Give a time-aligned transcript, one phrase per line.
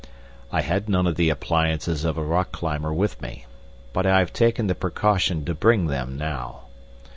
[0.51, 3.45] I had none of the appliances of a rock climber with me,
[3.93, 6.61] but I have taken the precaution to bring them now.